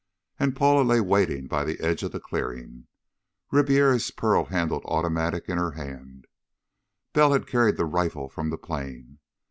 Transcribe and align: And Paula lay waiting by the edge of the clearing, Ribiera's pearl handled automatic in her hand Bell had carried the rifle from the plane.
And 0.39 0.55
Paula 0.55 0.81
lay 0.81 0.99
waiting 0.99 1.45
by 1.45 1.63
the 1.63 1.79
edge 1.79 2.01
of 2.01 2.11
the 2.11 2.19
clearing, 2.19 2.87
Ribiera's 3.51 4.09
pearl 4.09 4.45
handled 4.45 4.81
automatic 4.85 5.47
in 5.47 5.59
her 5.59 5.73
hand 5.73 6.25
Bell 7.13 7.33
had 7.33 7.45
carried 7.45 7.77
the 7.77 7.85
rifle 7.85 8.27
from 8.27 8.49
the 8.49 8.57
plane. 8.57 9.19